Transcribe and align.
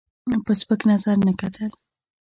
په 0.45 0.51
سپک 0.59 0.79
نظر 0.91 1.15
نه 1.27 1.33
کتل. 1.41 1.71